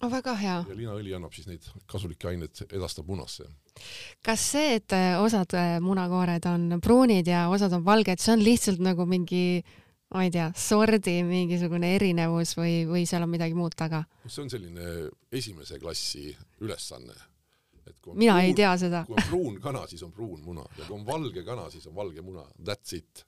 [0.00, 0.10] oh,.
[0.10, 0.64] väga hea.
[0.68, 3.44] ja linaõli annab siis neid kasulikke aineid, edastab munasse.
[4.22, 9.06] kas see, et osad munakoored on pruunid ja osad on valged, see on lihtsalt nagu
[9.06, 9.62] mingi
[10.14, 14.02] ma ei tea, sordi mingisugune erinevus või, või seal on midagi muud taga?
[14.26, 17.14] see on selline esimese klassi ülesanne.
[18.14, 19.04] mina pruun, ei tea seda.
[19.06, 21.94] kui on pruun kana, siis on pruun muna ja kui on valge kana, siis on
[21.94, 22.46] valge muna.
[22.58, 23.24] That's it.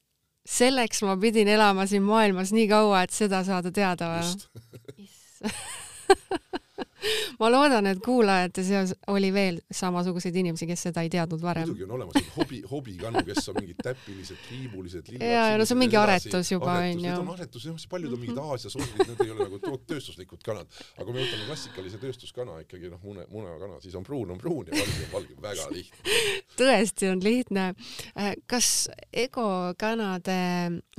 [0.49, 5.07] selleks ma pidin elama siin maailmas nii kaua, et seda saada teada või?
[7.41, 11.69] ma loodan, et kuulajate seas oli veel samasuguseid inimesi, kes seda ei teadnud varem.
[11.69, 15.99] muidugi on olemas hobi, hobikanu, kes on mingid täpilised, triibulised, ja, no see on mingi
[16.01, 17.03] aretus juba onju.
[17.03, 18.53] Need on aretus, jah, paljud on mingid mhm.
[18.53, 20.71] Aasia sordid, need ei ole nagu tööstuslikud kanad.
[20.97, 24.71] aga kui me võtame klassikalise tööstuskana ikkagi noh, mune, munekana, siis on pruun on pruun
[24.71, 26.19] ja valge on valge, väga lihtne.
[26.61, 27.69] tõesti on lihtne.
[28.17, 29.47] Äh, kas Ego
[29.79, 30.41] kanade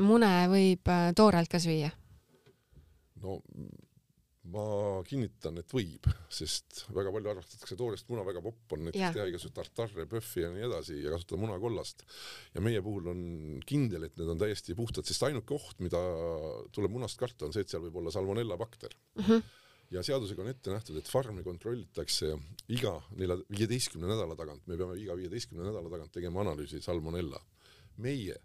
[0.01, 1.91] mune võib äh, toorelt ka süüa?
[3.23, 3.39] no
[4.53, 4.63] ma
[5.07, 9.55] kinnitan, et võib, sest väga palju armastatakse toorest muna, väga popp on näiteks teha igasuguseid
[9.57, 12.05] tartarre, pöffi ja nii edasi ja kasutada munakollast.
[12.53, 13.23] ja meie puhul on
[13.69, 16.01] kindel, et need on täiesti puhtad, sest ainuke oht, mida
[16.75, 19.27] tuleb munast karta, on see, et seal võib olla salmonella bakter mm.
[19.27, 19.51] -hmm
[19.93, 22.31] ja seadusega on ette nähtud, et farmi kontrollitakse
[22.73, 27.41] iga nelja, viieteistkümne nädala tagant, me peame iga viieteistkümne nädala tagant tegema analüüsi salmonella.
[27.97, 28.35] meie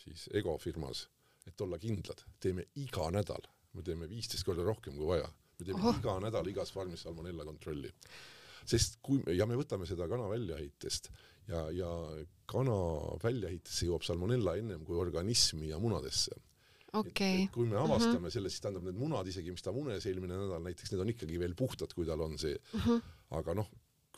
[0.00, 1.08] siis Ego firmas,
[1.46, 3.44] et olla kindlad, teeme iga nädal
[3.76, 5.30] me teeme viisteist korda rohkem kui vaja.
[5.58, 5.94] me teeme Oho.
[5.98, 7.90] iga nädal igas farmis salmonella kontrolli.
[8.66, 11.10] sest kui me, ja me võtame seda kana väljaheitest
[11.48, 11.90] ja, ja
[12.50, 12.76] kana
[13.22, 16.36] väljaheitesse jõuab salmonella ennem kui organismi ja munadesse
[16.92, 17.46] okay..
[17.54, 18.30] kui me avastame mm -hmm.
[18.30, 21.38] selle, siis tähendab need munad isegi, mis ta munes eelmine nädal näiteks, need on ikkagi
[21.38, 22.80] veel puhtad, kui tal on see mm.
[22.80, 23.02] -hmm.
[23.38, 23.70] aga noh,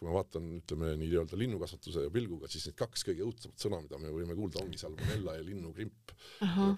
[0.02, 4.10] kui ma vaatan, ütleme nii-öelda linnukasvatuse pilguga, siis need kaks kõige õudsemat sõna, mida me
[4.10, 6.14] võime kuulda, ongi salmonella ja linnugripp.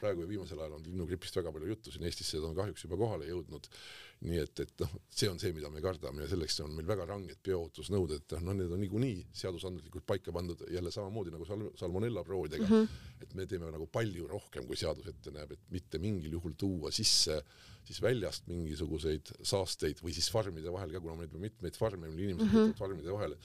[0.02, 2.98] praegu ja viimasel ajal on linnugrippist väga palju juttu, siin Eestis see on kahjuks juba
[3.00, 3.70] kohale jõudnud.
[4.24, 7.04] Nii et, et noh, see on see, mida me kardame ja selleks on meil väga
[7.10, 12.64] ranged bioohutusnõuded, noh, need on niikuinii seadusandlikult paika pandud jälle samamoodi nagu sal-, salmonella proovidega
[12.64, 13.22] mm, -hmm.
[13.26, 16.92] et me teeme nagu palju rohkem, kui seadus ette näeb, et mitte mingil juhul tuua
[16.94, 17.42] sisse
[17.84, 22.30] siis väljast mingisuguseid saasteid või siis farmide vahel ka, kuna meil on mitmeid farme, meil
[22.30, 22.78] inimesed mm -hmm.
[22.78, 23.36] farmide vahel,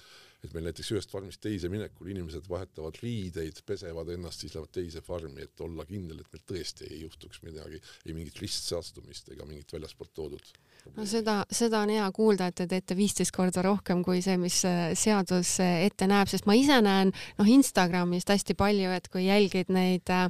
[0.43, 5.03] et meil näiteks ühest farmist teise minekul inimesed vahetavad riideid, pesevad ennast, siis lähevad teise
[5.05, 9.75] farmi, et olla kindel, et meil tõesti ei juhtuks midagi, ei mingit ristsaastumist ega mingit
[9.75, 10.53] väljaspoolt toodud
[10.95, 14.57] no seda, seda on hea kuulda, et te teete viisteist korda rohkem kui see, mis
[14.67, 19.25] äh, seadus äh, ette näeb, sest ma ise näen noh, Instagramist hästi palju, et kui
[19.27, 20.27] jälgid neid äh,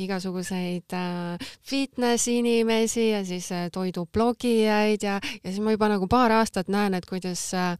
[0.00, 6.34] igasuguseid äh, fitness inimesi ja siis äh, toidublogijaid ja, ja siis ma juba nagu paar
[6.40, 7.72] aastat näen, et kuidas äh,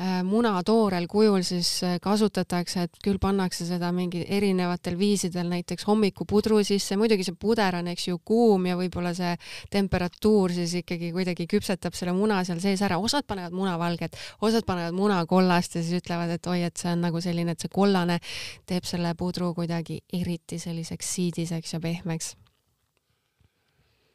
[0.00, 1.68] äh muna toorel kujul siis
[2.04, 7.88] kasutatakse, et küll pannakse seda mingi erinevatel viisidel, näiteks hommikupudru sisse, muidugi see puder on,
[7.94, 9.32] eks ju, kuum ja võib-olla see
[9.72, 14.96] temperatuur siis ikkagi kuidagi küpsetab selle muna seal sees ära, osad panevad munavalget, osad panevad
[14.98, 18.20] munakollast ja siis ütlevad, et oi, et see on nagu selline, et see kollane
[18.68, 22.34] teeb selle pudru kuidagi eriti selliseks siidiseks ja pehmeks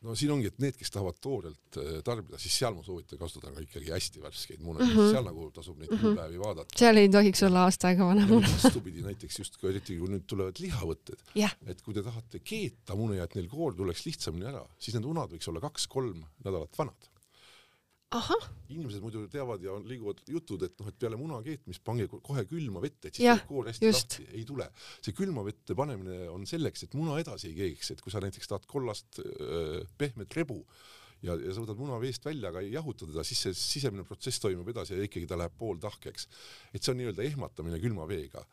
[0.05, 3.51] no siin ongi, et need, kes tahavad toorelt äh, tarbida, siis seal ma soovitan kasutada
[3.55, 5.11] ka ikkagi hästi värskeid mune mm, -hmm.
[5.13, 6.39] seal nagu tasub neid mm -hmm.
[6.43, 6.79] vaadata.
[6.79, 8.51] seal ei tohiks olla aasta aega vana muna.
[8.63, 12.95] vastupidi, näiteks just ka eriti kui nüüd tulevad lihavõtted yeah., et kui te tahate keeta
[12.95, 16.77] mune ja et neil koor tuleks lihtsamini ära, siis need unad võiks olla kaks-kolm nädalat
[16.77, 17.09] vanad
[18.69, 22.45] inimesed muidu teavad ja on, liiguvad jutud, et noh, et peale muna keetmist pange kohe
[22.49, 24.15] külma vette, et siis tuleb koor hästi just.
[24.19, 24.37] lahti.
[24.37, 24.69] ei tule.
[25.05, 28.49] see külma vette panemine on selleks, et muna edasi ei keegiks, et kui sa näiteks
[28.49, 30.59] tahad kollast öö, pehmet rebu
[31.25, 34.41] ja, ja sa võtad muna veest välja, aga ei jahuta teda, siis see sisemine protsess
[34.41, 36.29] toimub edasi ja ikkagi ta läheb pooltahkeks.
[36.73, 38.45] et see on nii-öelda ehmatamine külma veega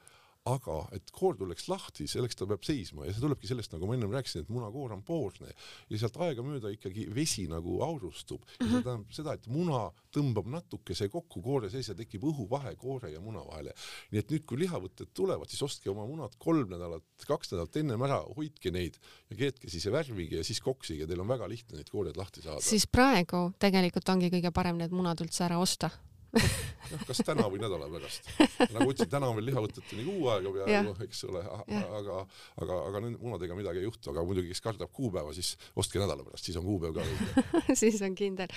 [0.46, 3.96] aga et koor tuleks lahti, selleks ta peab seisma ja see tulebki sellest, nagu ma
[3.96, 8.70] ennem rääkisin, et munakoor on poorne ja sealt aegamööda ikkagi vesi nagu aurustub ja see
[8.70, 8.84] mhm.
[8.86, 9.82] tähendab seda, et muna
[10.14, 13.74] tõmbab natukese kokku koore sees ja tekib õhuvahe koore ja muna vahele.
[14.12, 18.06] nii et nüüd, kui lihavõtted tulevad, siis ostke oma munad kolm nädalat, kaks nädalat ennem
[18.06, 21.80] ära, hoidke neid ja keetke siis ja värvige ja siis koksige, teil on väga lihtne
[21.80, 22.62] neid koored lahti saada.
[22.64, 25.90] siis praegu tegelikult ongi kõige parem need munad üldse ära osta
[26.92, 28.30] noh, kas täna või nädala pärast.
[28.74, 32.18] nagu ütlesin, täna on veel lihavõteteni kuu aega peaaegu, eks ole, aga,
[32.62, 36.48] aga, aga munadega midagi ei juhtu, aga muidugi, kes kardab kuupäeva, siis ostke nädala pärast,
[36.48, 37.06] siis on kuupäev ka
[37.82, 38.52] siis on kindel.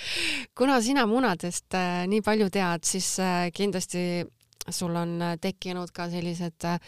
[0.57, 4.25] kuna sina munadest äh, nii palju tead, siis äh, kindlasti
[4.71, 6.79] sul on äh, tekkinud ka sellised äh,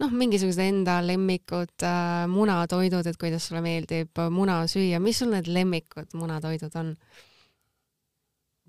[0.00, 5.50] noh, mingisugused enda lemmikud äh, munatoidud, et kuidas sulle meeldib muna süüa, mis sul need
[5.50, 6.94] lemmikud munatoidud on?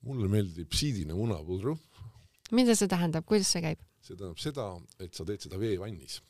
[0.08, 1.78] Mulle meeldib siidine munapudru.
[2.52, 3.82] mida see tähendab, kuidas see käib?
[4.02, 4.68] see tähendab seda,
[5.00, 6.22] et sa teed seda veevannis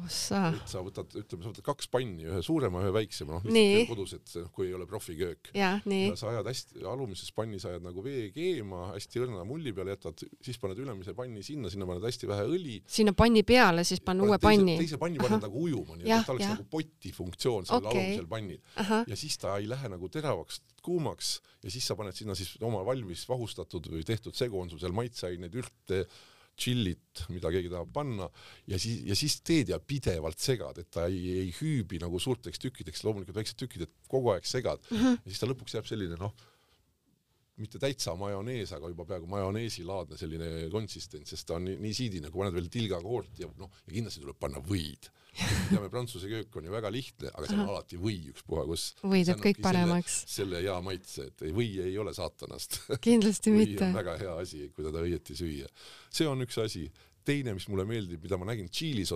[0.00, 0.40] ossa.
[0.54, 4.14] et sa võtad, ütleme, sa võtad kaks panni, ühe suurema, ühe väiksema, noh lihtsalt kodus,
[4.18, 5.52] et kui ei ole profiköök.
[5.56, 5.74] ja,
[6.18, 10.58] sa ajad hästi, alumises pannis ajad nagu vee keema, hästi õrna mulli peale jätad, siis
[10.62, 12.80] paned ülemise panni sinna, sinna paned hästi vähe õli.
[12.98, 14.76] sinna panni peale siis panna uue panni?
[14.82, 16.54] teise panni paned nagu ujuma, nii et ta oleks ja.
[16.56, 18.00] nagu poti funktsioon sellel okay.
[18.02, 18.62] alumisel pannil.
[19.10, 22.84] ja siis ta ei lähe nagu teravaks, kuumaks ja siis sa paned sinna siis oma
[22.86, 26.04] valmis vahustatud või tehtud segoonsusel maitseaineid, ürte
[26.54, 28.28] tšillit, mida keegi tahab panna
[28.70, 32.62] ja siis, ja siis teed ja pidevalt segad, et ta ei, ei hüübi nagu suurteks
[32.62, 35.18] tükkideks, loomulikult väiksed tükid, et kogu aeg segad mm -hmm.
[35.24, 36.34] ja siis ta lõpuks jääb selline noh,
[37.62, 42.30] mitte täitsa majonees, aga juba peaaegu majoneesilaadne selline konsistents, sest ta on nii, nii siidine,
[42.30, 46.68] kui paned veel tilgakoort ja noh, ja kindlasti tuleb panna võid teame, prantsuse köök on
[46.68, 48.84] ju väga lihtne, aga seal on alati või ükspuha kus.
[49.02, 50.20] või teeb kõik paremaks.
[50.30, 52.80] selle hea maitse, et või ei ole saatanast.
[53.04, 53.90] kindlasti mitte.
[53.94, 55.70] väga hea asi, kui teda õieti süüa.
[56.10, 56.86] see on üks asi.
[57.24, 59.14] Teine, mis mulle meeldib, mida ma nägin Tšiilis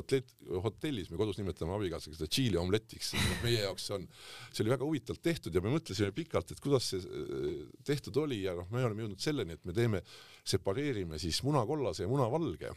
[0.65, 3.13] hotellis, me kodus nimetame abikaasaga seda Tšiili omletiks,
[3.45, 4.07] meie jaoks see on,
[4.51, 8.43] see oli väga huvitavalt tehtud ja me mõtlesime pikalt, et kuidas see äh, tehtud oli
[8.47, 10.03] ja noh, me oleme jõudnud selleni, et me teeme,
[10.49, 12.73] separeerime siis munakollase ja munavalge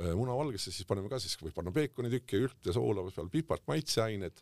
[0.00, 4.38] Äh, munavalgesse siis paneme ka siis, võib panna peekonitükke, ürte, soola, peal pipart, maitseained,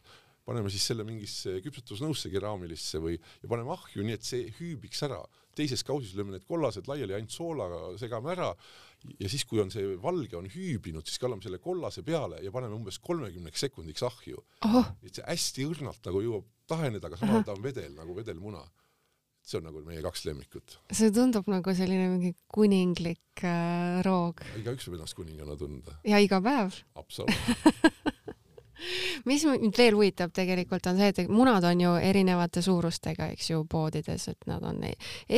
[0.46, 5.20] paneme siis selle mingisse küpsetusnõusse keraamilisse või, ja paneme ahju, nii et see hüübiks ära.
[5.58, 8.52] teises kausis lööme need kollased laiali ainult soolaga, segame ära
[9.20, 12.76] ja siis, kui on see valge on hüübinud, siis kallame selle kollase peale ja paneme
[12.76, 14.44] umbes kolmekümneks sekundiks ahju.
[15.02, 18.64] et see hästi õrnalt nagu jõuab taheneda, aga samal ajal ta on vedel nagu vedelmuna
[19.46, 20.76] see on nagu meie kaks lemmikut.
[20.92, 24.44] see tundub nagu selline mingi kuninglik äh, roog.
[24.60, 25.96] igaüks võib ennast kuningana tunda.
[26.06, 26.82] ja iga päev.
[26.94, 28.08] absoluutselt
[29.28, 33.64] mis mind veel huvitab tegelikult on see, et munad on ju erinevate suurustega, eks ju,
[33.70, 34.80] poodides, et nad on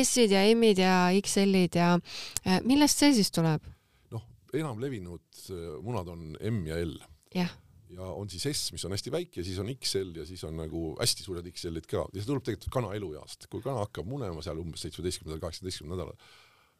[0.02, 3.66] S-id ja M-id ja XL-id ja äh, millest see siis tuleb?
[4.12, 6.96] noh, enamlevinud äh, munad on M ja L.
[7.34, 7.58] jah.
[7.92, 10.94] Ja on siis S, mis on hästi väike, siis on XL ja siis on nagu
[10.96, 12.06] hästi suured XL-id ka.
[12.08, 16.32] Ja see tuleb tegelikult kana elueast, kui kana hakkab munema seal umbes seitsmeteistkümnendal, kaheksateistkümnendal nädalal,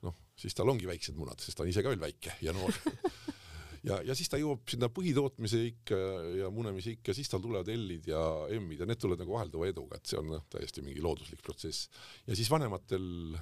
[0.09, 2.73] noh, siis tal ongi väiksed munad, sest ta on ise ka veel väike ja noor
[3.89, 5.99] ja, ja siis ta jõuab sinna põhitootmise ikka
[6.39, 8.23] ja munemise ikka, siis tal tulevad L-id ja
[8.59, 11.91] M-id ja need tulevad nagu vahelduva eduga, et see on noh, täiesti mingi looduslik protsess.
[12.27, 13.37] ja siis vanematel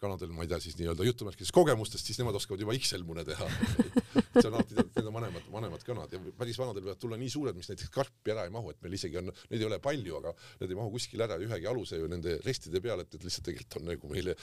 [0.00, 3.46] kanadel, ma ei tea siis nii-öelda jutumärkides kogemustest, siis nemad oskavad juba XL-mune teha.
[4.34, 7.56] see on alati, need on vanemad, vanemad kanad ja päris vanadel võivad tulla nii suured,
[7.56, 10.34] mis näiteks karpi ära ei mahu, et meil isegi on, neid ei ole palju, aga
[10.60, 13.78] need ei mahu kuskile ära ühegi aluse ju nende restide peale, et need lihtsalt tegelikult
[13.80, 14.36] on nagu meile,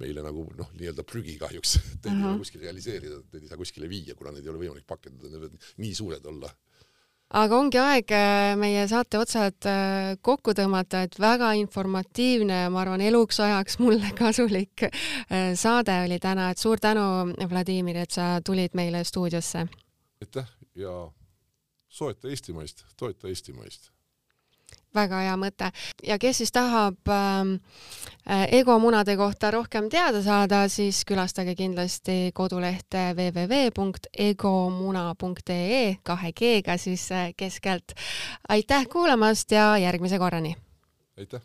[0.00, 3.60] meile nagu noh, nii-öelda prügi kahjuks, et neid ei ole kuskil realiseerida, neid ei saa
[3.60, 6.52] kuskile viia, kuna neid ei ole võimalik pakendada, need võivad nii suured olla
[7.30, 12.82] aga ongi aeg äh, meie saate otsad äh, kokku tõmmata, et väga informatiivne ja ma
[12.82, 18.32] arvan, eluks ajaks mulle kasulik äh, saade oli täna, et suur tänu, Vladimir, et sa
[18.44, 19.66] tulid meile stuudiosse.
[20.20, 20.96] aitäh ja
[21.88, 23.90] soeta eestimaist, toeta eestimaist
[24.94, 25.70] väga hea mõte.
[26.06, 27.54] ja kes siis tahab ähm,
[28.30, 37.34] äh, egomunade kohta rohkem teada saada, siis külastage kindlasti kodulehte www.egomuna.ee kahe G-ga siis äh,
[37.36, 37.92] keskelt.
[38.48, 40.56] aitäh kuulamast ja järgmise korrani!
[41.18, 41.40] aitäh!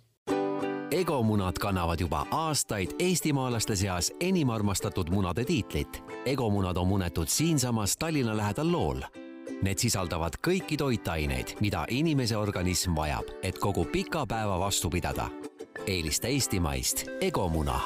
[0.91, 6.03] egomunad kannavad juba aastaid eestimaalaste seas enim armastatud munade tiitlit.
[6.25, 9.24] egomunad on munetud siinsamas Tallinna lähedal Lool
[9.61, 15.29] Need sisaldavad kõiki toitaineid, mida inimese organism vajab, et kogu pika päeva vastu pidada.
[15.85, 17.79] eelista eestimaist egomuna